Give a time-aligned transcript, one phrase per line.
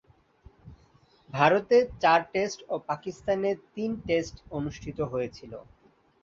[1.29, 5.51] ভারতে চার টেস্ট ও পাকিস্তানে তিন টেস্ট অনুষ্ঠিত হয়েছিল।